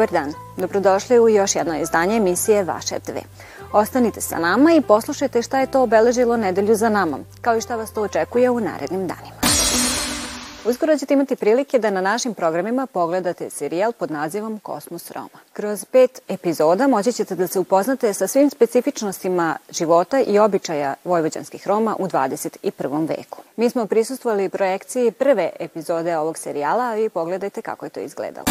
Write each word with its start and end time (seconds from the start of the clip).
Dobar 0.00 0.12
dan, 0.12 0.34
dobrodošli 0.56 1.20
u 1.20 1.28
još 1.28 1.56
jedno 1.56 1.80
izdanje 1.80 2.16
emisije 2.16 2.64
Vaše 2.64 2.98
TV. 2.98 3.16
Ostanite 3.72 4.20
sa 4.20 4.38
nama 4.38 4.72
i 4.72 4.80
poslušajte 4.80 5.42
šta 5.42 5.60
je 5.60 5.70
to 5.70 5.82
obeležilo 5.82 6.36
nedelju 6.36 6.74
za 6.74 6.88
nama, 6.88 7.18
kao 7.40 7.56
i 7.56 7.60
šta 7.60 7.76
vas 7.76 7.92
to 7.92 8.02
očekuje 8.02 8.50
u 8.50 8.60
narednim 8.60 9.06
danima. 9.06 9.40
Uskoro 10.64 10.98
ćete 10.98 11.14
imati 11.14 11.36
prilike 11.36 11.78
da 11.78 11.90
na 11.90 12.00
našim 12.00 12.34
programima 12.34 12.86
pogledate 12.86 13.50
serijal 13.50 13.92
pod 13.92 14.10
nazivom 14.10 14.58
Kosmos 14.58 15.10
Roma. 15.10 15.38
Kroz 15.52 15.84
pet 15.84 16.20
epizoda 16.28 16.86
moći 16.86 17.12
ćete 17.12 17.34
da 17.34 17.46
se 17.46 17.58
upoznate 17.58 18.14
sa 18.14 18.26
svim 18.26 18.50
specifičnostima 18.50 19.56
života 19.70 20.20
i 20.20 20.38
običaja 20.38 20.94
vojvođanskih 21.04 21.66
Roma 21.66 21.96
u 21.98 22.06
21. 22.06 23.08
veku. 23.08 23.42
Mi 23.56 23.70
smo 23.70 23.86
prisustvovali 23.86 24.48
projekciji 24.48 25.10
prve 25.10 25.50
epizode 25.60 26.16
ovog 26.16 26.38
serijala, 26.38 26.84
a 26.84 26.94
vi 26.94 27.08
pogledajte 27.08 27.62
kako 27.62 27.86
je 27.86 27.90
to 27.90 28.00
izgledalo. 28.00 28.46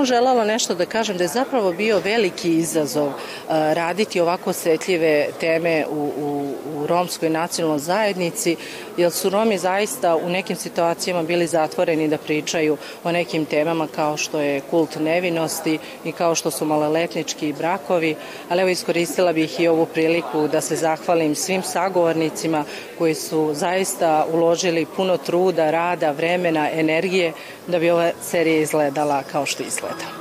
Samo 0.00 0.06
želala 0.06 0.44
nešto 0.44 0.74
da 0.74 0.86
kažem 0.86 1.16
da 1.16 1.24
je 1.24 1.28
zapravo 1.28 1.72
bio 1.72 1.98
veliki 1.98 2.50
izazov 2.50 3.12
raditi 3.48 4.20
ovako 4.20 4.50
osetljive 4.50 5.26
teme 5.40 5.84
u, 5.90 6.12
u, 6.18 6.54
u 6.76 6.79
romskoj 6.90 7.30
nacionalnoj 7.30 7.78
zajednici, 7.78 8.56
jer 8.96 9.12
su 9.12 9.30
Romi 9.30 9.58
zaista 9.58 10.16
u 10.16 10.28
nekim 10.28 10.56
situacijama 10.56 11.22
bili 11.22 11.46
zatvoreni 11.46 12.08
da 12.08 12.18
pričaju 12.18 12.76
o 13.04 13.12
nekim 13.12 13.44
temama 13.44 13.86
kao 13.94 14.16
što 14.16 14.40
je 14.40 14.60
kult 14.70 14.96
nevinosti 15.00 15.78
i 16.04 16.12
kao 16.12 16.34
što 16.34 16.50
su 16.50 16.64
maloletnički 16.64 17.52
brakovi, 17.52 18.16
ali 18.48 18.60
evo 18.60 18.70
iskoristila 18.70 19.32
bih 19.32 19.60
i 19.60 19.68
ovu 19.68 19.86
priliku 19.86 20.48
da 20.48 20.60
se 20.60 20.76
zahvalim 20.76 21.34
svim 21.34 21.62
sagovornicima 21.62 22.64
koji 22.98 23.14
su 23.14 23.50
zaista 23.54 24.26
uložili 24.32 24.86
puno 24.96 25.16
truda, 25.16 25.70
rada, 25.70 26.10
vremena, 26.10 26.70
energije 26.72 27.32
da 27.66 27.78
bi 27.78 27.90
ova 27.90 28.10
serija 28.22 28.60
izgledala 28.60 29.22
kao 29.22 29.46
što 29.46 29.62
izgleda. 29.62 30.19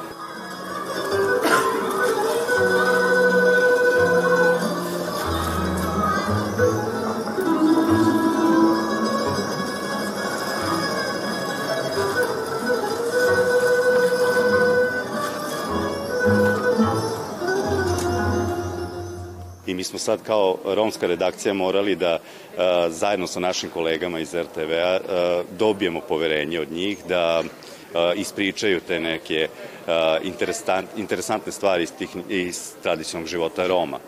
Mi 19.80 19.84
smo 19.84 20.00
sad 20.00 20.24
kao 20.24 20.58
romska 20.66 21.08
redakcija 21.08 21.54
morali 21.54 21.96
da 21.96 22.20
a, 22.58 22.90
zajedno 22.90 23.28
sa 23.28 23.40
našim 23.40 23.70
kolegama 23.70 24.20
iz 24.20 24.36
RTV-a 24.36 25.00
dobijemo 25.58 26.02
poverenje 26.02 26.60
od 26.60 26.72
njih 26.72 26.98
da 27.08 27.44
a, 27.94 28.14
ispričaju 28.16 28.82
te 28.88 29.00
neke 29.00 29.48
interesantne 30.96 31.52
stvari 31.52 31.84
iz, 31.84 31.92
tih, 31.92 32.10
iz 32.30 32.72
tradicionalnog 32.84 33.30
života 33.30 33.68
Roma. 33.68 34.00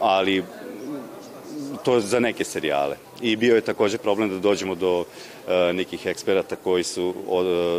Ali 0.00 0.44
to 1.84 2.00
za 2.00 2.20
neke 2.20 2.44
serijale. 2.44 2.96
I 3.20 3.36
bio 3.36 3.54
je 3.54 3.60
takođe 3.60 3.98
problem 3.98 4.30
da 4.30 4.38
dođemo 4.38 4.74
do 4.74 5.04
nekih 5.72 6.06
eksperata 6.06 6.56
koji 6.56 6.84
su 6.84 7.14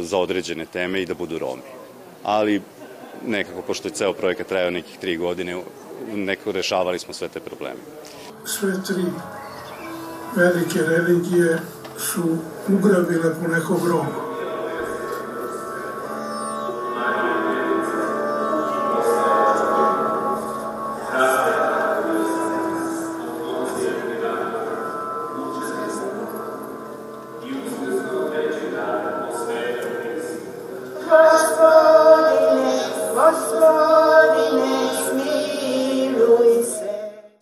za 0.02 0.18
određene 0.18 0.66
teme 0.66 1.02
i 1.02 1.06
da 1.06 1.14
budu 1.14 1.40
Romi. 1.40 1.62
Ali 2.24 2.62
nekako, 3.26 3.62
pošto 3.62 3.88
je 3.88 3.94
ceo 3.94 4.14
projekat 4.14 4.48
trajao 4.48 4.72
nekih 4.72 4.98
tri 4.98 5.18
godine, 5.18 5.62
neko 6.14 6.52
rešavali 6.52 7.00
smo 7.00 7.14
sve 7.14 7.28
te 7.28 7.40
probleme. 7.40 7.80
Sve 8.46 8.84
tri 8.88 9.04
velike 10.36 10.80
religije 10.82 11.60
su 11.98 12.38
ugrabile 12.68 13.36
po 13.42 13.48
nekog 13.48 13.88
Roma. 13.88 14.27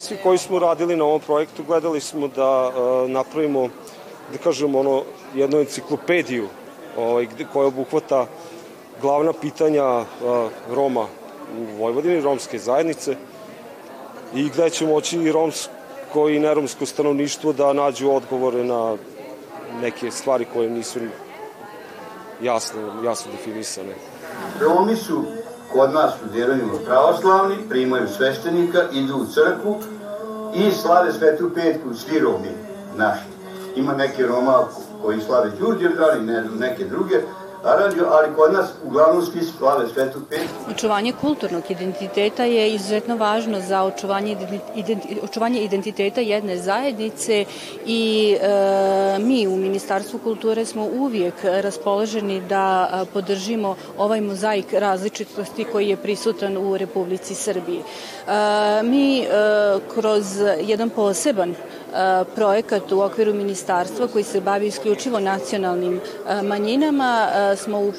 Svi 0.05 0.17
koji 0.23 0.37
smo 0.37 0.59
radili 0.59 0.95
na 0.95 1.03
ovom 1.03 1.21
projektu 1.21 1.63
gledali 1.63 2.01
smo 2.01 2.27
da 2.27 2.67
uh, 2.67 3.09
napravimo 3.09 3.69
da 4.31 4.37
kažem 4.37 4.75
ono 4.75 5.03
jednu 5.33 5.59
enciklopediju 5.59 6.47
ovaj, 6.97 7.27
koja 7.53 7.67
obuhvata 7.67 8.25
glavna 9.01 9.33
pitanja 9.33 9.85
uh, 9.97 10.05
Roma 10.71 11.05
u 11.57 11.77
Vojvodini, 11.79 12.21
romske 12.21 12.59
zajednice 12.59 13.15
i 14.35 14.49
gde 14.49 14.69
će 14.69 14.87
moći 14.87 15.17
i 15.17 15.31
romsko 15.31 16.29
i 16.29 16.39
neromsko 16.39 16.85
stanovništvo 16.85 17.53
da 17.53 17.73
nađu 17.73 18.11
odgovore 18.11 18.63
na 18.63 18.97
neke 19.81 20.11
stvari 20.11 20.45
koje 20.53 20.69
nisu 20.69 20.99
jasno, 22.41 22.81
jasno 23.03 23.31
definisane. 23.31 23.95
Romi 24.61 24.95
su 24.95 25.23
kod 25.73 25.93
nas 25.93 26.13
studiraju 26.17 26.79
pravoslavni, 26.85 27.55
primaju 27.69 28.07
sveštenika, 28.07 28.83
idu 28.93 29.15
u 29.15 29.25
crkvu 29.25 29.79
i 30.55 30.71
slave 30.71 31.13
svetu 31.13 31.49
petku, 31.55 31.93
svi 31.93 32.19
Romi 32.19 32.51
naši. 32.97 33.23
Ima 33.75 33.93
neki 33.93 34.23
Roma 34.23 34.63
koji 35.01 35.21
slave 35.21 35.51
Đurđevdan 35.59 36.21
i 36.21 36.25
ne 36.25 36.43
neke 36.59 36.85
druge, 36.85 37.15
radio, 37.63 38.05
ali 38.09 38.35
kod 38.35 38.53
nas 38.53 38.69
uglavnom 38.83 39.25
svi 39.25 39.41
slave 39.57 39.87
svetu 39.93 40.19
petku. 40.29 40.71
Očuvanje 40.71 41.13
kulturnog 41.21 41.63
identiteta 41.69 42.43
je 42.43 42.73
izuzetno 42.73 43.15
važno 43.15 43.59
za 43.61 43.83
očuvanje, 43.83 44.37
identi, 44.75 45.19
očuvanje 45.23 45.63
identiteta 45.63 46.21
jedne 46.21 46.57
zajednice 46.57 47.45
i 47.85 48.35
e, 48.41 49.19
mi 49.19 49.47
u 49.47 49.55
Ministarstvu 49.55 50.19
kulture 50.19 50.65
smo 50.65 50.85
uvijek 50.85 51.33
raspoloženi 51.43 52.41
da 52.41 53.05
podržimo 53.13 53.75
ovaj 53.97 54.21
mozaik 54.21 54.73
različitosti 54.73 55.63
koji 55.63 55.89
je 55.89 55.97
prisutan 55.97 56.57
u 56.57 56.77
Republici 56.77 57.35
Srbiji. 57.35 57.79
E, 57.79 58.83
mi 58.83 59.19
e, 59.19 59.27
kroz 59.95 60.25
jedan 60.61 60.89
poseban 60.89 61.55
projekat 62.35 62.91
u 62.91 63.01
okviru 63.01 63.33
ministarstva 63.33 64.07
koji 64.07 64.23
se 64.23 64.41
bavi 64.41 64.67
isključivo 64.67 65.19
nacionalnim 65.19 66.01
manjinama 66.43 67.27
smo 67.57 67.79
u 67.79 67.93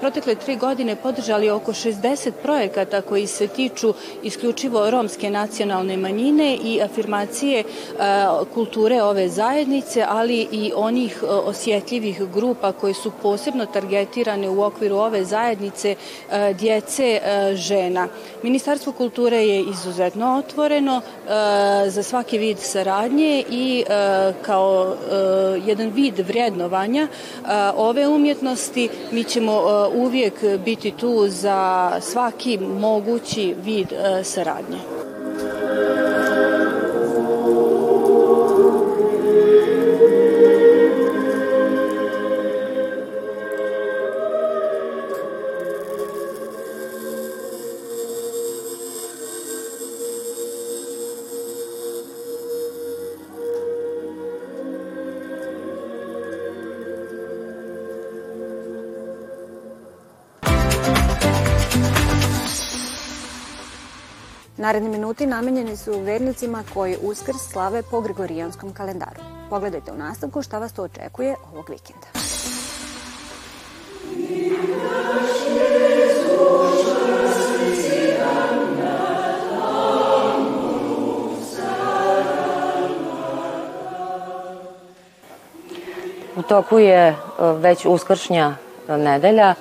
protekle 0.00 0.34
tri 0.34 0.56
godine 0.56 0.96
podržali 0.96 1.50
oko 1.50 1.72
60 1.72 2.30
projekata 2.42 3.02
koji 3.02 3.26
se 3.26 3.46
tiču 3.46 3.94
isključivo 4.22 4.90
romske 4.90 5.30
nacionalne 5.30 5.96
manjine 5.96 6.56
i 6.64 6.82
afirmacije 6.82 7.64
kulture 8.54 9.02
ove 9.02 9.28
zajednice, 9.28 10.04
ali 10.08 10.48
i 10.52 10.72
onih 10.76 11.24
osjetljivih 11.28 12.22
grupa 12.34 12.72
koje 12.72 12.94
su 12.94 13.12
posebno 13.22 13.66
targetirane 13.66 14.48
u 14.48 14.62
okviru 14.62 14.96
ove 14.96 15.24
zajednice 15.24 15.94
djece 16.58 17.20
žena. 17.54 18.08
Ministarstvo 18.42 18.92
kulture 18.92 19.36
je 19.36 19.60
izuzetno 19.60 20.36
otvoreno 20.38 21.00
za 21.86 22.02
svaki 22.02 22.38
vid 22.38 22.58
saradnje 22.58 23.31
i 23.40 23.84
kao 24.42 24.96
jedan 25.66 25.90
vid 25.90 26.18
vrednovanja 26.18 27.08
ove 27.76 28.08
umjetnosti 28.08 28.88
mi 29.12 29.24
ćemo 29.24 29.62
uvijek 29.94 30.34
biti 30.64 30.90
tu 30.90 31.28
za 31.28 31.92
svaki 32.00 32.58
mogući 32.58 33.54
vid 33.64 33.88
saradnje. 34.22 35.01
Naredni 64.62 64.88
minuti 64.88 65.26
namenjeni 65.26 65.76
su 65.76 66.00
vernicima 66.00 66.62
koji 66.74 66.96
uskrs 67.02 67.36
slave 67.52 67.82
po 67.90 68.00
Gregorijanskom 68.00 68.72
kalendaru. 68.72 69.20
Pogledajte 69.50 69.92
u 69.92 69.96
nastavku 69.96 70.42
šta 70.42 70.58
vas 70.58 70.72
to 70.72 70.82
očekuje 70.82 71.34
ovog 71.52 71.70
vikenda. 71.70 72.06
U 86.36 86.42
toku 86.42 86.78
je 86.78 87.08
e, 87.08 87.14
već 87.56 87.84
uskršnja 87.86 88.54
nedelja, 88.88 89.54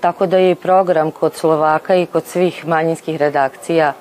tako 0.00 0.26
da 0.26 0.38
je 0.38 0.50
i 0.50 0.54
program 0.54 1.10
kod 1.10 1.34
Slovaka 1.34 1.94
i 1.94 2.06
kod 2.06 2.24
svih 2.24 2.66
manjinskih 2.66 3.16
redakcija 3.16 3.92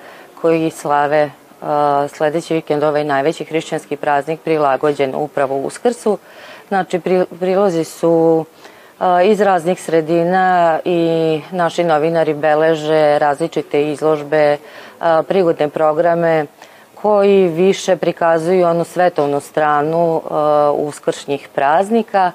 koji 0.46 0.70
slave 0.70 1.18
e, 1.18 1.30
sledeći 2.08 2.54
vikend 2.54 2.84
ovaj 2.84 3.04
najveći 3.04 3.46
hrišćanski 3.46 3.96
praznik 3.96 4.40
prilagođen 4.42 5.16
upravo 5.16 5.58
Uskrsu. 5.58 6.18
Znači, 6.68 7.00
prilozi 7.40 7.84
su 7.84 8.46
e, 9.00 9.28
iz 9.28 9.42
raznih 9.42 9.82
sredina 9.82 10.80
i 10.86 11.42
naši 11.52 11.84
novinari 11.84 12.34
beleže 12.34 13.20
različite 13.20 13.92
izložbe, 13.92 14.58
prigodne 15.28 15.70
programe, 15.70 16.46
koji 17.06 17.48
više 17.48 17.96
prikazuju 17.96 18.68
onu 18.68 18.84
svetovnu 18.84 19.40
stranu 19.40 20.16
uh, 20.16 20.32
uskršnjih 20.88 21.50
praznika, 21.56 22.32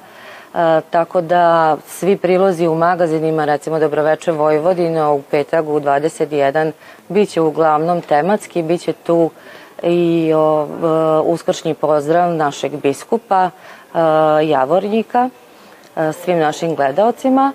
uh, 0.54 0.60
tako 0.90 1.20
da 1.20 1.76
svi 1.86 2.16
prilozi 2.16 2.66
u 2.66 2.74
magazinima, 2.74 3.44
recimo 3.44 3.78
Dobroveče 3.78 4.32
Vojvodina 4.32 5.10
u 5.10 5.22
petak 5.22 5.66
u 5.66 5.80
21, 5.80 6.72
bit 7.08 7.30
će 7.30 7.40
uglavnom 7.40 8.00
tematski, 8.00 8.62
bit 8.62 8.80
će 8.80 8.92
tu 8.92 9.30
i 9.82 10.32
uh, 10.34 10.68
uskršnji 11.24 11.74
pozdrav 11.74 12.34
našeg 12.34 12.76
biskupa 12.82 13.50
uh, 13.50 14.00
Javornjika 14.48 15.28
uh, 15.96 16.14
svim 16.14 16.38
našim 16.38 16.74
gledaocima. 16.74 17.52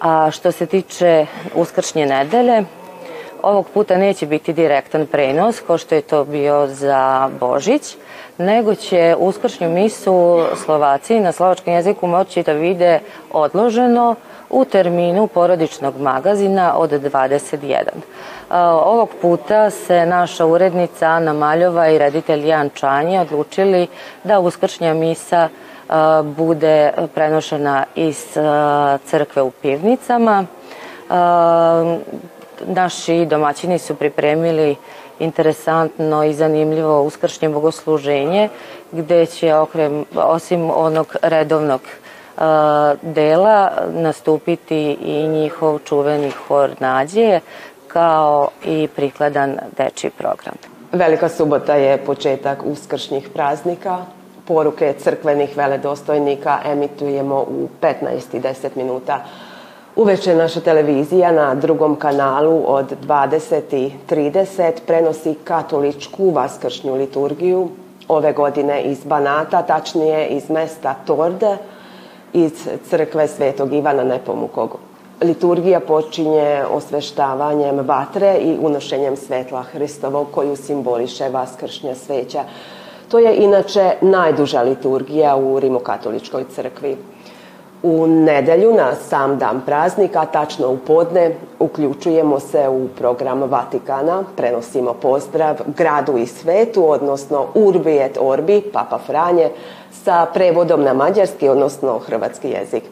A 0.00 0.30
što 0.30 0.52
se 0.52 0.66
tiče 0.66 1.26
uskršnje 1.54 2.06
nedelje, 2.06 2.64
ovog 3.44 3.66
puta 3.74 3.96
neće 3.96 4.26
biti 4.26 4.52
direktan 4.52 5.06
prenos, 5.06 5.60
kao 5.60 5.78
što 5.78 5.94
je 5.94 6.00
to 6.00 6.24
bio 6.24 6.66
za 6.66 7.30
Božić, 7.40 7.96
nego 8.38 8.74
će 8.74 9.16
uskršnju 9.18 9.70
misu 9.70 10.44
Slovaci 10.64 11.20
na 11.20 11.32
slovačkom 11.32 11.74
jeziku 11.74 12.06
moći 12.06 12.42
da 12.42 12.52
vide 12.52 13.00
odloženo 13.32 14.14
u 14.50 14.64
terminu 14.64 15.26
porodičnog 15.26 16.00
magazina 16.00 16.74
od 16.76 16.90
21. 16.90 17.82
Ovog 18.84 19.08
puta 19.22 19.70
se 19.70 20.06
naša 20.06 20.46
urednica 20.46 21.06
Ana 21.06 21.32
Maljova 21.32 21.88
i 21.88 21.98
reditelj 21.98 22.48
Jan 22.48 22.70
Čanje 22.74 23.20
odlučili 23.20 23.86
da 24.24 24.40
uskršnja 24.40 24.94
misa 24.94 25.48
bude 26.22 26.92
prenošena 27.14 27.84
iz 27.94 28.26
crkve 29.04 29.42
u 29.42 29.50
pivnicama 29.50 30.46
naši 32.66 33.26
domaćini 33.26 33.78
su 33.78 33.94
pripremili 33.94 34.76
interesantno 35.18 36.24
i 36.24 36.34
zanimljivo 36.34 37.02
uskršnje 37.02 37.48
bogosluženje 37.48 38.48
gde 38.92 39.26
će 39.26 39.54
okrem, 39.54 40.04
osim 40.16 40.70
onog 40.74 41.16
redovnog 41.22 41.80
uh, 41.80 42.42
dela 43.02 43.70
nastupiti 43.92 44.92
i 44.92 45.28
njihov 45.28 45.78
čuveni 45.78 46.30
hor 46.30 46.70
nađe 46.80 47.40
kao 47.88 48.48
i 48.64 48.88
prikladan 48.96 49.58
deči 49.76 50.10
program. 50.10 50.54
Velika 50.92 51.28
subota 51.28 51.74
je 51.74 51.98
početak 51.98 52.58
uskršnjih 52.64 53.28
praznika. 53.34 53.98
Poruke 54.46 54.94
crkvenih 54.98 55.56
veledostojnika 55.56 56.58
emitujemo 56.64 57.40
u 57.40 57.68
15 57.80 58.36
i 58.36 58.40
10 58.40 58.68
minuta 58.76 59.24
Uveče 59.96 60.34
naša 60.34 60.60
televizija 60.60 61.32
na 61.32 61.54
drugom 61.54 61.96
kanalu 61.96 62.62
od 62.66 62.94
20.30 63.06 64.72
prenosi 64.86 65.34
katoličku 65.44 66.30
vaskršnju 66.30 66.94
liturgiju, 66.94 67.68
ove 68.08 68.32
godine 68.32 68.82
iz 68.82 69.04
Banata, 69.04 69.62
tačnije 69.62 70.26
iz 70.26 70.50
mesta 70.50 70.94
Torde, 71.06 71.56
iz 72.32 72.68
crkve 72.90 73.28
Svetog 73.28 73.72
Ivana 73.72 74.04
Nepomukog. 74.04 74.78
Liturgija 75.22 75.80
počinje 75.80 76.64
osveštavanjem 76.70 77.80
vatre 77.86 78.36
i 78.40 78.56
unošenjem 78.60 79.16
svetla 79.16 79.62
Hristovog 79.62 80.26
koju 80.30 80.56
simboliše 80.56 81.28
vaskršnja 81.28 81.94
sveća. 81.94 82.44
To 83.08 83.18
je 83.18 83.36
inače 83.36 83.92
najduža 84.00 84.62
liturgija 84.62 85.36
u 85.36 85.60
Rimokatoličkoj 85.60 86.44
crkvi. 86.54 86.96
U 87.86 88.06
nedelju 88.06 88.72
na 88.74 88.94
sam 88.94 89.38
dan 89.38 89.60
praznika, 89.66 90.24
tačno 90.24 90.70
u 90.70 90.76
podne, 90.76 91.34
uključujemo 91.58 92.40
se 92.40 92.68
u 92.68 92.88
program 92.88 93.42
Vatikana, 93.42 94.24
prenosimo 94.36 94.94
pozdrav 94.94 95.56
gradu 95.76 96.16
i 96.18 96.26
svetu, 96.26 96.90
odnosno 96.90 97.46
Urbi 97.54 97.96
et 97.98 98.18
Orbi, 98.20 98.62
Papa 98.72 98.98
Franje, 99.06 99.50
sa 100.04 100.26
prevodom 100.34 100.82
na 100.82 100.94
mađarski, 100.94 101.48
odnosno 101.48 101.98
hrvatski 101.98 102.48
jezik. 102.48 102.82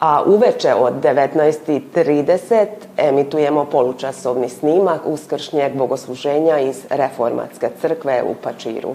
A 0.00 0.22
uveče 0.26 0.74
od 0.74 0.92
19.30 1.02 2.66
emitujemo 2.96 3.64
polučasovni 3.64 4.48
snimak 4.48 5.00
uskršnjeg 5.06 5.76
bogosluženja 5.76 6.58
iz 6.58 6.84
Reformatske 6.90 7.68
crkve 7.80 8.22
u 8.22 8.34
Pačiru 8.42 8.94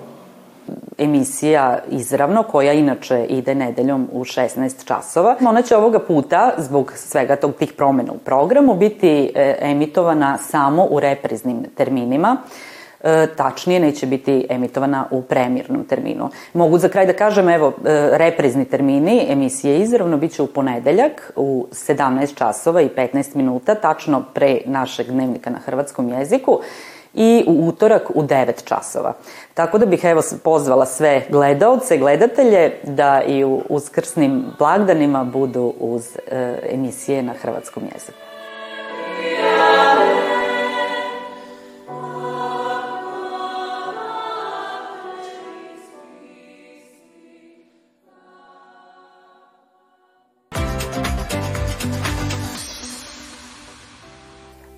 emisija 0.97 1.79
izravno, 1.89 2.43
koja 2.43 2.73
inače 2.73 3.25
ide 3.29 3.55
nedeljom 3.55 4.07
u 4.11 4.23
16 4.23 4.85
časova. 4.85 5.35
Ona 5.47 5.61
će 5.61 5.75
ovoga 5.75 5.99
puta, 5.99 6.51
zbog 6.57 6.93
svega 6.95 7.35
tog 7.35 7.53
tih 7.53 7.73
promena 7.73 8.13
u 8.13 8.17
programu, 8.17 8.75
biti 8.75 9.31
e, 9.35 9.55
emitovana 9.61 10.37
samo 10.37 10.87
u 10.89 10.99
repriznim 10.99 11.65
terminima 11.75 12.37
e, 13.03 13.27
tačnije 13.37 13.79
neće 13.79 14.05
biti 14.05 14.45
emitovana 14.49 15.05
u 15.11 15.21
premirnom 15.21 15.83
terminu. 15.83 16.29
Mogu 16.53 16.77
za 16.77 16.89
kraj 16.89 17.05
da 17.05 17.13
kažem, 17.13 17.49
evo, 17.49 17.67
e, 17.67 18.09
reprizni 18.13 18.65
termini 18.65 19.25
emisije 19.29 19.79
izravno 19.79 20.17
biće 20.17 20.43
u 20.43 20.47
ponedeljak 20.47 21.31
u 21.35 21.67
17 21.71 22.35
časova 22.35 22.81
i 22.81 22.89
15 22.89 23.35
minuta, 23.35 23.75
tačno 23.75 24.23
pre 24.33 24.57
našeg 24.65 25.07
dnevnika 25.07 25.49
na 25.49 25.59
hrvatskom 25.59 26.09
jeziku 26.09 26.59
i 27.15 27.43
u 27.47 27.67
utorak 27.67 28.09
u 28.15 28.23
9 28.23 28.63
časova. 28.63 29.13
Tako 29.53 29.77
da 29.77 29.85
bih 29.85 30.03
evo 30.03 30.21
pozvala 30.43 30.85
sve 30.85 31.21
gledaoce, 31.29 31.97
gledatelje 31.97 32.79
da 32.83 33.21
i 33.27 33.43
u 33.43 33.61
uskrsnim 33.69 34.45
blagdanima 34.59 35.23
budu 35.23 35.73
uz 35.79 36.17
e, 36.27 36.59
emisije 36.71 37.23
na 37.23 37.33
hrvatskom 37.33 37.83
jeziku. 37.93 38.17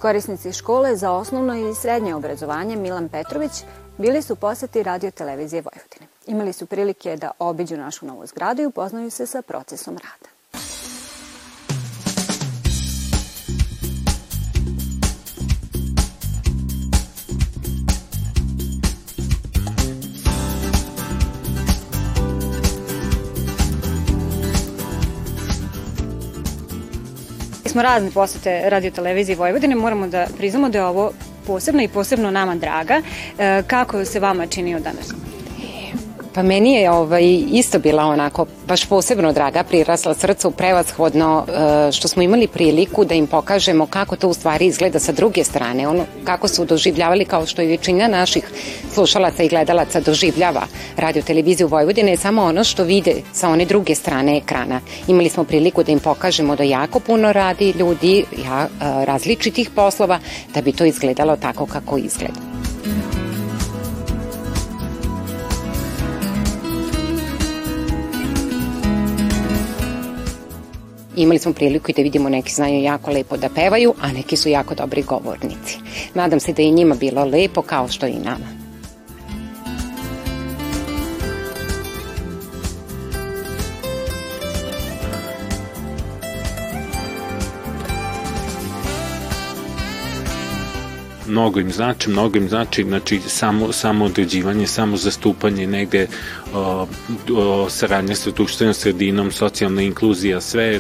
Korisnici 0.07 0.53
škole 0.53 0.95
za 0.95 1.11
osnovno 1.11 1.55
i 1.55 1.75
srednje 1.75 2.15
obrazovanje 2.15 2.75
Milan 2.75 3.09
Petrović 3.09 3.51
bili 3.97 4.21
su 4.21 4.35
poseti 4.35 4.83
radio 4.83 5.11
televizije 5.11 5.61
Vojvodine. 5.61 6.07
Imali 6.27 6.53
su 6.53 6.65
prilike 6.65 7.15
da 7.15 7.31
obiđu 7.39 7.77
našu 7.77 8.05
novu 8.05 8.25
zgradu 8.25 8.61
i 8.61 8.65
upoznaju 8.65 9.11
se 9.11 9.25
sa 9.25 9.41
procesom 9.41 9.97
rada. 9.97 10.36
Smo 27.77 27.83
razne 27.83 28.11
posete 28.11 28.69
radio 28.69 28.91
televizije 28.91 29.35
Vojvodine, 29.35 29.75
moramo 29.75 30.07
da 30.07 30.27
priznamo 30.37 30.69
da 30.69 30.77
je 30.77 30.85
ovo 30.85 31.11
posebno 31.47 31.83
i 31.83 31.87
posebno 31.87 32.31
nama 32.31 32.55
draga. 32.55 33.01
E, 33.39 33.63
kako 33.67 34.05
se 34.05 34.19
vama 34.19 34.47
činio 34.47 34.79
danas? 34.79 35.26
Pa 36.37 36.43
meni 36.43 36.73
je 36.73 36.91
ovaj, 36.91 37.43
isto 37.51 37.79
bila 37.79 38.03
onako 38.05 38.45
baš 38.67 38.85
posebno 38.85 39.33
draga, 39.33 39.63
prirasla 39.63 40.13
srcu 40.13 40.51
prevashodno 40.51 41.45
e, 41.47 41.91
što 41.91 42.07
smo 42.07 42.21
imali 42.21 42.47
priliku 42.47 43.05
da 43.05 43.15
im 43.15 43.27
pokažemo 43.27 43.85
kako 43.85 44.15
to 44.15 44.29
u 44.29 44.33
stvari 44.33 44.65
izgleda 44.65 44.99
sa 44.99 45.11
druge 45.11 45.43
strane, 45.43 45.87
ono 45.87 46.05
kako 46.23 46.47
su 46.47 46.65
doživljavali 46.65 47.25
kao 47.25 47.45
što 47.45 47.61
i 47.61 47.67
većina 47.67 48.07
naših 48.07 48.51
slušalaca 48.93 49.43
i 49.43 49.49
gledalaca 49.49 49.99
doživljava 49.99 50.61
radio 50.97 51.21
televiziju 51.21 51.67
Vojvodine 51.67 52.11
je 52.11 52.17
samo 52.17 52.43
ono 52.43 52.63
što 52.63 52.83
vide 52.83 53.15
sa 53.33 53.49
one 53.49 53.65
druge 53.65 53.95
strane 53.95 54.37
ekrana. 54.37 54.81
Imali 55.07 55.29
smo 55.29 55.43
priliku 55.43 55.83
da 55.83 55.91
im 55.91 55.99
pokažemo 55.99 56.55
da 56.55 56.63
jako 56.63 56.99
puno 56.99 57.33
radi 57.33 57.73
ljudi 57.79 58.25
ja, 58.45 58.63
e, 58.63 59.05
različitih 59.05 59.69
poslova 59.69 60.19
da 60.53 60.61
bi 60.61 60.71
to 60.71 60.85
izgledalo 60.85 61.35
tako 61.35 61.65
kako 61.65 61.97
izgleda. 61.97 62.46
Imali 71.17 71.39
smo 71.39 71.53
priliku 71.53 71.91
i 71.91 71.93
da 71.93 72.01
vidimo 72.01 72.29
neki 72.29 72.53
znaju 72.53 72.81
jako 72.81 73.11
lepo 73.11 73.37
da 73.37 73.49
pevaju, 73.49 73.93
a 74.01 74.11
neki 74.11 74.37
su 74.37 74.49
jako 74.49 74.75
dobri 74.75 75.01
govornici. 75.01 75.77
Nadam 76.13 76.39
se 76.39 76.53
da 76.53 76.61
je 76.61 76.69
njima 76.69 76.95
bilo 76.95 77.25
lepo 77.25 77.61
kao 77.61 77.87
što 77.87 78.07
i 78.07 78.13
nama. 78.13 78.66
Mnogo 91.27 91.59
im 91.59 91.71
znači, 91.71 92.09
mnogo 92.09 92.37
im 92.37 92.49
znači, 92.49 92.83
znači 92.83 93.19
samo, 93.27 93.71
samo 93.71 94.05
određivanje, 94.05 94.67
samo 94.67 94.97
zastupanje 94.97 95.67
negde, 95.67 96.07
o, 96.53 96.87
o, 97.35 97.69
saradnja 97.69 98.15
sa 98.15 98.31
društvenom 98.31 98.73
sredinom, 98.73 99.31
socijalna 99.31 99.81
inkluzija, 99.81 100.41
sve 100.41 100.79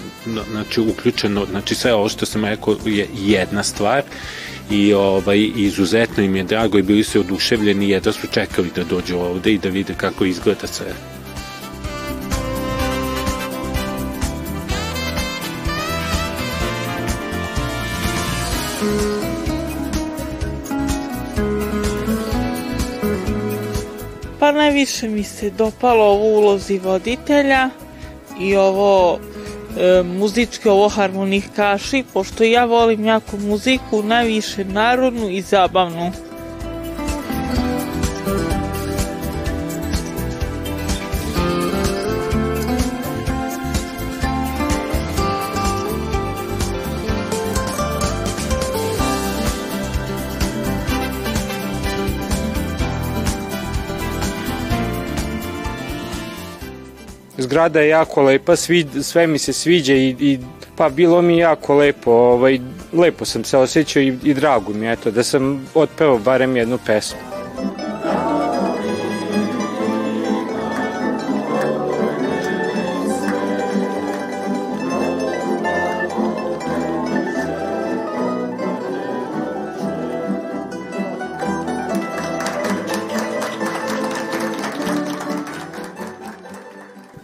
znači 0.51 0.81
uključeno, 0.81 1.45
znači 1.45 1.75
sve 1.75 1.93
ovo 1.93 2.09
što 2.09 2.25
sam 2.25 2.45
rekao 2.45 2.75
je 2.85 3.07
jedna 3.17 3.63
stvar 3.63 4.03
i 4.71 4.93
ovaj, 4.93 5.51
izuzetno 5.55 6.23
im 6.23 6.35
je 6.35 6.43
drago 6.43 6.77
i 6.77 6.83
bili 6.83 7.03
su 7.03 7.19
oduševljeni 7.19 7.89
jedva 7.89 8.11
su 8.11 8.27
čekali 8.31 8.71
da 8.75 8.83
dođu 8.83 9.17
ovde 9.17 9.53
i 9.53 9.57
da 9.57 9.69
vide 9.69 9.93
kako 9.97 10.25
izgleda 10.25 10.67
sve. 10.67 10.93
Pa 24.47 24.51
najviše 24.51 25.09
mi 25.09 25.23
se 25.23 25.49
dopalo 25.49 26.05
ovo 26.05 26.39
ulozi 26.39 26.79
voditelja 26.79 27.69
i 28.39 28.55
ovo 28.55 29.19
e, 29.19 30.03
muzičke, 30.03 30.69
ovo 30.69 30.89
harmonikaši, 30.89 32.03
pošto 32.13 32.43
ja 32.43 32.65
volim 32.65 33.05
jako 33.05 33.37
muziku, 33.37 34.03
najviše 34.03 34.65
narodnu 34.65 35.29
i 35.29 35.41
zabavnu. 35.41 36.11
Zgrada 57.47 57.79
je 57.79 57.89
jako 57.89 58.21
lepa, 58.21 58.55
svi, 58.55 58.85
sve 59.01 59.27
mi 59.27 59.39
se 59.39 59.53
sviđa 59.53 59.93
i, 59.93 60.15
i 60.19 60.39
pa 60.75 60.89
bilo 60.89 61.21
mi 61.21 61.37
jako 61.37 61.75
lepo, 61.75 62.11
ovaj, 62.11 62.59
lepo 62.93 63.25
sam 63.25 63.43
se 63.43 63.57
osjećao 63.57 64.01
i, 64.01 64.17
i 64.23 64.33
drago 64.33 64.73
mi 64.73 64.91
eto 64.91 65.11
da 65.11 65.23
sam 65.23 65.67
otpeo 65.75 66.17
barem 66.17 66.57
jednu 66.57 66.77
pesmu. 66.85 67.36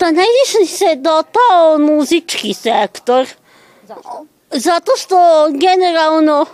Pa 0.04 0.12
najviše 0.12 0.78
se 0.78 0.96
dopao 0.96 1.78
muzički 1.78 2.54
sektor. 2.54 3.28
Zašto? 3.88 4.26
Zato 4.52 4.92
što 4.98 5.18
generalno 5.50 6.46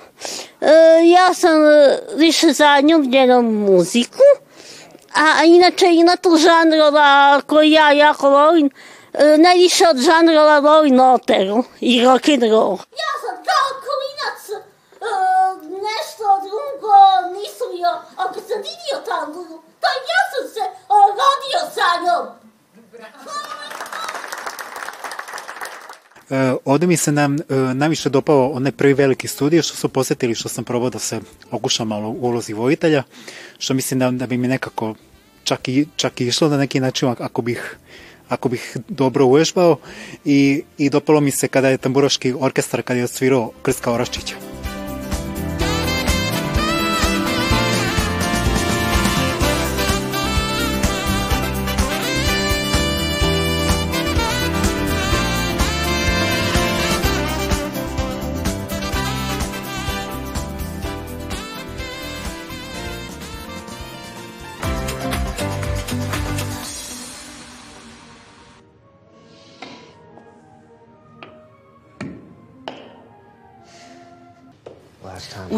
e, 0.62 0.68
ja 1.06 1.34
sam 1.34 1.66
e, 1.66 2.00
više 2.16 2.54
zanjubljenom 2.54 3.46
muziku, 3.46 4.28
a 5.16 5.44
inače 5.46 5.86
ima 5.86 6.16
tu 6.16 6.38
žanrova 6.38 7.42
koji 7.48 7.72
ja 7.72 7.92
jako 7.92 8.30
volim. 8.30 8.70
E, 9.14 9.38
najviše 9.38 9.88
od 9.88 9.98
žanrova 9.98 10.60
volim 10.60 11.00
operu 11.00 11.64
i 11.80 12.02
rock'n'roll. 12.02 12.78
Ja 13.04 13.14
sam 13.24 13.36
kao 13.50 13.70
klinac 13.86 14.42
e, 14.50 14.64
nešto 15.88 16.26
drugo 16.46 16.96
mislio, 17.40 17.90
ako 18.18 18.34
sam 18.34 18.58
vidio 18.58 18.98
tangu, 19.06 19.62
pa 19.82 19.88
ja 19.88 20.22
sam 20.32 20.48
se 20.54 20.62
rodio 20.90 21.60
sa 21.76 22.06
njom. 22.06 22.28
E, 22.28 22.40
ovde 26.66 26.88
mi 26.88 26.98
se 26.98 27.12
nam 27.12 27.36
e, 27.36 27.56
najviše 27.74 28.10
dopao 28.10 28.52
onaj 28.52 28.72
prvi 28.72 28.94
veliki 28.94 29.28
studij 29.28 29.62
što 29.62 29.78
su 29.78 29.90
posetili, 29.90 30.36
što 30.36 30.50
sam 30.50 30.64
probao 30.64 30.90
da 30.90 31.00
se 31.00 31.20
okušam 31.52 31.88
malo 31.88 32.10
u 32.10 32.18
ulozi 32.22 32.54
vojitelja, 32.54 33.04
što 33.58 33.74
mislim 33.74 34.00
da, 34.00 34.12
da 34.12 34.28
bi 34.28 34.38
mi 34.38 34.48
nekako 34.48 34.96
čak 35.44 35.68
i, 35.68 35.86
čak 35.96 36.22
i 36.22 36.28
išlo 36.28 36.50
na 36.50 36.58
neki 36.58 36.80
način 36.80 37.10
ako 37.20 37.42
bih 37.42 37.78
ako 38.30 38.50
bih 38.50 38.78
dobro 38.88 39.26
uvežbao 39.26 39.78
i, 40.26 40.64
i 40.78 40.90
dopalo 40.90 41.22
mi 41.22 41.32
se 41.32 41.48
kada 41.48 41.70
je 41.70 41.78
tamburaški 41.78 42.34
orkestar 42.40 42.82
kada 42.82 42.98
je 42.98 43.04
odsvirao 43.04 43.52
Krska 43.62 43.92
Oraščića. 43.92 44.59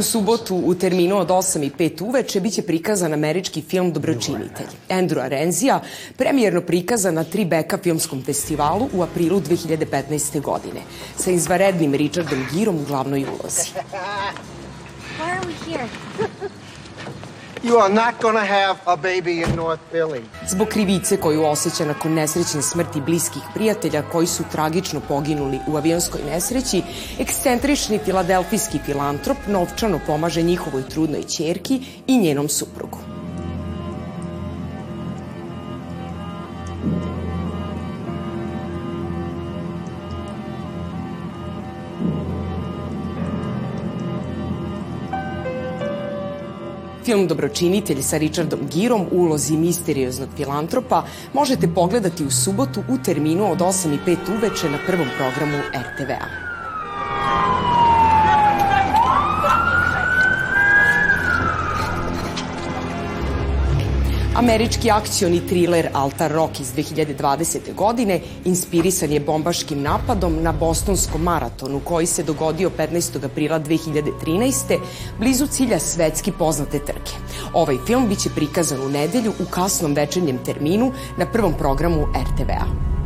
U 0.02 0.04
subotu 0.04 0.56
u 0.56 0.76
terminu 0.76 1.18
od 1.18 1.28
8 1.28 1.66
i 1.66 1.70
5 1.70 2.04
uveče 2.04 2.40
biće 2.40 2.62
prikazan 2.62 3.14
američki 3.14 3.62
film 3.62 3.92
Dobročinitelj. 3.94 4.68
Andrew 4.90 5.20
Arenzija 5.20 5.82
premijerno 6.18 6.62
prikazan 6.62 7.14
na 7.14 7.24
Tribeca 7.24 7.78
filmskom 7.78 8.24
festivalu 8.24 8.90
u 8.94 9.04
aprilu 9.04 9.42
2015. 9.42 10.42
godine 10.42 10.82
sa 11.18 11.32
izvarednim 11.32 11.94
Richardom 11.94 12.46
Girom 12.54 12.76
u 12.76 12.86
glavnoj 12.88 13.24
ulozi. 13.24 13.70
Why 15.20 15.32
are 15.32 15.42
we 15.46 15.72
here? 15.72 15.88
You 17.64 17.78
are 17.78 17.94
not 17.94 18.22
gonna 18.22 18.46
have 18.46 18.80
a 18.86 18.96
baby 18.96 19.44
in 19.44 19.56
North 19.56 19.82
Philly. 19.92 20.22
Zbog 20.50 20.68
krivice 20.68 21.18
koju 21.18 21.44
osjeća 21.44 21.86
nakon 21.86 22.14
nesrećne 22.14 22.62
smrti 22.62 23.02
bliskih 23.02 23.42
prijatelja 23.54 24.02
koji 24.12 24.28
su 24.28 24.44
tragično 24.52 25.02
poginuli 25.08 25.60
u 25.68 25.78
avionskoj 25.78 26.22
nesreći, 26.32 26.82
ekscentrični 27.20 28.00
filadelfijski 28.06 28.80
filantrop 28.86 29.38
novčano 29.48 30.00
pomaže 30.08 30.42
njihovoj 30.42 30.90
trudnoj 30.90 31.24
ćerki 31.24 31.82
i 32.08 32.18
njenom 32.18 32.50
suprugu. 32.50 33.11
Film 47.06 47.28
Dobročinitelj 47.28 48.02
sa 48.02 48.18
Richardom 48.18 48.60
Girom 48.74 49.02
u 49.12 49.18
ulozi 49.18 49.58
misterioznog 49.58 50.30
filantropa 50.38 51.04
možete 51.34 51.68
pogledati 51.76 52.26
u 52.26 52.32
subotu 52.32 52.84
u 52.90 52.98
terminu 52.98 53.52
od 53.52 53.60
8 53.60 53.94
i 53.94 53.98
5 54.10 54.18
uveče 54.38 54.70
na 54.70 54.78
prvom 54.88 55.08
programu 55.18 55.58
RTV-a. 55.74 56.51
Američki 64.42 64.90
akcioni 64.92 65.42
triler 65.48 65.90
Altar 65.94 66.32
Rock 66.32 66.60
iz 66.60 66.72
2020. 66.76 67.74
godine 67.76 68.20
inspirisan 68.46 69.12
je 69.12 69.20
bombaškim 69.20 69.82
napadom 69.82 70.42
na 70.44 70.52
bostonskom 70.52 71.22
maratonu 71.22 71.80
koji 71.80 72.06
se 72.06 72.24
dogodio 72.24 72.72
15. 72.78 73.26
aprila 73.26 73.60
2013. 73.60 74.80
blizu 75.20 75.48
cilja 75.48 75.80
svetski 75.80 76.32
poznate 76.32 76.80
trke. 76.80 77.14
Ovaj 77.54 77.78
film 77.88 78.10
biće 78.10 78.30
prikazan 78.36 78.82
u 78.82 78.90
nedelju 78.90 79.34
u 79.40 79.46
kasnom 79.50 79.94
večernjem 79.94 80.38
terminu 80.46 80.92
na 81.18 81.26
prvom 81.26 81.54
programu 81.54 82.02
RTV-a. 82.02 83.01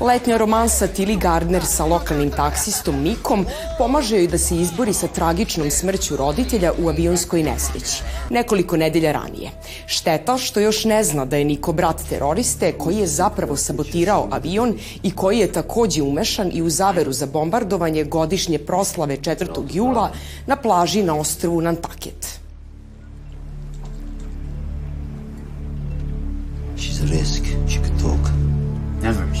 Letnja 0.00 0.36
romansa 0.36 0.88
Tilly 0.88 1.14
Gardner 1.14 1.62
sa 1.64 1.84
lokalnim 1.86 2.30
taksistom 2.30 2.96
Nikom 3.02 3.44
pomaže 3.78 4.16
joj 4.16 4.26
da 4.26 4.38
se 4.38 4.56
izbori 4.56 4.92
sa 4.92 5.06
tragičnom 5.06 5.70
smrću 5.70 6.16
roditelja 6.16 6.72
u 6.78 6.88
avionskoj 6.88 7.42
nesreći, 7.42 8.02
nekoliko 8.30 8.76
nedelja 8.76 9.12
ranije. 9.12 9.50
Šteta 9.86 10.38
što 10.38 10.60
još 10.60 10.84
ne 10.84 11.04
zna 11.04 11.24
da 11.24 11.36
je 11.36 11.44
Niko 11.44 11.72
brat 11.72 12.02
teroriste 12.08 12.72
koji 12.72 12.96
je 12.96 13.06
zapravo 13.06 13.56
sabotirao 13.56 14.28
avion 14.30 14.74
i 15.02 15.10
koji 15.10 15.38
je 15.38 15.52
takođe 15.52 16.02
umešan 16.02 16.50
i 16.52 16.62
u 16.62 16.70
zaveru 16.70 17.12
za 17.12 17.26
bombardovanje 17.26 18.04
godišnje 18.04 18.58
proslave 18.58 19.16
4. 19.16 19.62
jula 19.72 20.10
na 20.46 20.56
plaži 20.56 21.02
na 21.02 21.14
ostrovu 21.14 21.60
Nantucket. 21.60 22.33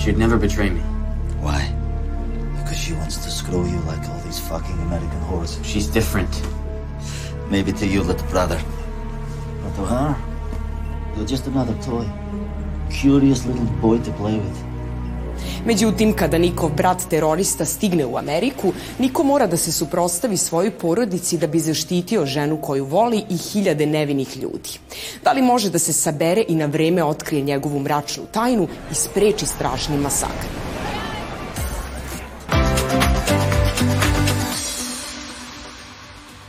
She'd 0.04 0.18
never 0.18 0.36
betray 0.36 0.68
me. 0.68 0.80
Why? 1.40 1.74
Because 2.58 2.76
she 2.76 2.92
wants 2.92 3.16
to 3.24 3.30
screw 3.30 3.66
you 3.66 3.78
like 3.86 4.06
all 4.10 4.18
these 4.18 4.38
fucking 4.38 4.78
American 4.80 5.18
whores. 5.22 5.64
She's 5.64 5.86
different. 5.86 6.42
Maybe 7.48 7.72
to 7.72 7.86
you, 7.86 8.02
little 8.02 8.28
brother. 8.28 8.60
But 9.62 9.74
to 9.76 9.84
her, 9.86 10.16
you're 11.16 11.24
just 11.24 11.46
another 11.46 11.72
toy. 11.82 12.06
Curious 12.90 13.46
little 13.46 13.64
boy 13.80 13.98
to 14.00 14.12
play 14.12 14.38
with. 14.38 14.73
Međutim, 15.66 16.12
kada 16.12 16.38
Nikov 16.38 16.70
brat 16.76 17.02
terorista 17.10 17.64
stigne 17.64 18.06
u 18.06 18.16
Ameriku, 18.16 18.72
Niko 18.98 19.22
mora 19.22 19.46
da 19.46 19.56
se 19.56 19.72
suprostavi 19.72 20.36
svojoj 20.36 20.70
porodici 20.70 21.38
da 21.38 21.46
bi 21.46 21.60
zaštitio 21.60 22.26
ženu 22.26 22.56
koju 22.56 22.84
voli 22.84 23.22
i 23.30 23.36
hiljade 23.36 23.86
nevinih 23.86 24.36
ljudi. 24.36 24.78
Da 25.24 25.32
li 25.32 25.42
može 25.42 25.70
da 25.70 25.78
se 25.78 25.92
sabere 25.92 26.44
i 26.48 26.54
na 26.54 26.66
vreme 26.66 27.04
otkrije 27.04 27.42
njegovu 27.42 27.80
mračnu 27.80 28.24
tajnu 28.32 28.68
i 28.90 28.94
spreči 28.94 29.46
strašni 29.46 29.96
masakr? 29.96 30.63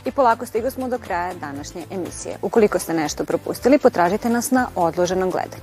I 0.06 0.10
polako 0.12 0.46
stigo 0.46 0.70
smo 0.70 0.88
do 0.88 0.98
kraja 0.98 1.34
današnje 1.34 1.84
emisije. 1.90 2.36
Ukoliko 2.42 2.78
ste 2.78 2.94
nešto 2.94 3.24
propustili, 3.24 3.78
potražite 3.78 4.28
nas 4.28 4.50
na 4.50 4.68
odloženom 4.74 5.30
gledanju. 5.30 5.62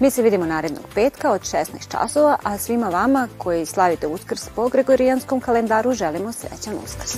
Mi 0.00 0.10
se 0.10 0.22
vidimo 0.22 0.46
narednog 0.46 0.84
petka 0.94 1.32
od 1.32 1.40
16 1.40 1.90
časova, 1.90 2.36
a 2.42 2.58
svima 2.58 2.88
vama 2.88 3.28
koji 3.38 3.66
slavite 3.66 4.06
Uskrs 4.06 4.48
po 4.54 4.68
Gregorijanskom 4.68 5.40
kalendaru 5.40 5.92
želimo 5.92 6.32
srećan 6.32 6.74
Uskrs. 6.84 7.16